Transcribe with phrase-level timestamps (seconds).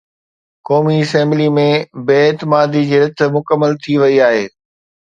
[0.67, 1.67] قومي اسيمبلي ۾
[2.09, 4.45] بي اعتمادي جي رٿ مڪمل ٿي وئي آهي